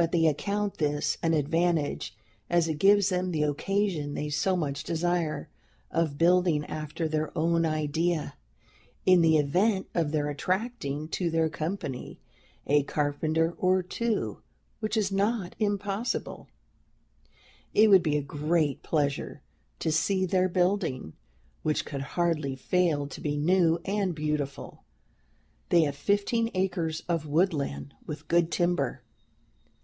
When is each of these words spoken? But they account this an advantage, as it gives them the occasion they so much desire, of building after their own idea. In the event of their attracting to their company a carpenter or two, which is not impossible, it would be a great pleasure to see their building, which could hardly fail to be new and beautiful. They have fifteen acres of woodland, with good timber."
But 0.00 0.12
they 0.12 0.28
account 0.28 0.74
this 0.78 1.18
an 1.24 1.34
advantage, 1.34 2.16
as 2.48 2.68
it 2.68 2.78
gives 2.78 3.08
them 3.08 3.32
the 3.32 3.42
occasion 3.42 4.14
they 4.14 4.28
so 4.30 4.54
much 4.54 4.84
desire, 4.84 5.48
of 5.90 6.16
building 6.16 6.64
after 6.66 7.08
their 7.08 7.36
own 7.36 7.66
idea. 7.66 8.34
In 9.06 9.22
the 9.22 9.38
event 9.38 9.88
of 9.96 10.12
their 10.12 10.28
attracting 10.28 11.08
to 11.08 11.30
their 11.30 11.48
company 11.48 12.20
a 12.64 12.84
carpenter 12.84 13.56
or 13.58 13.82
two, 13.82 14.40
which 14.78 14.96
is 14.96 15.10
not 15.10 15.56
impossible, 15.58 16.46
it 17.74 17.90
would 17.90 18.04
be 18.04 18.16
a 18.16 18.22
great 18.22 18.84
pleasure 18.84 19.42
to 19.80 19.90
see 19.90 20.24
their 20.24 20.48
building, 20.48 21.14
which 21.64 21.84
could 21.84 22.02
hardly 22.14 22.54
fail 22.54 23.08
to 23.08 23.20
be 23.20 23.36
new 23.36 23.80
and 23.84 24.14
beautiful. 24.14 24.84
They 25.70 25.82
have 25.82 25.96
fifteen 25.96 26.52
acres 26.54 27.02
of 27.08 27.26
woodland, 27.26 27.94
with 28.06 28.28
good 28.28 28.52
timber." 28.52 29.02